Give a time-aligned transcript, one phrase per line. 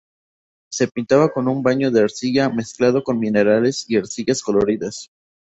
[0.71, 5.11] Se pintaba con un baño de arcilla mezclado con minerales y arcillas coloridas.